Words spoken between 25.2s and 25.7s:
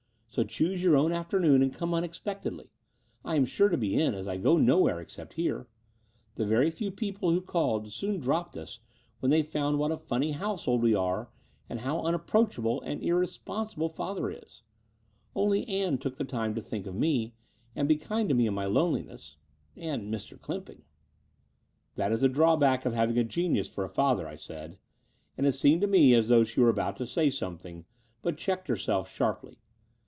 and it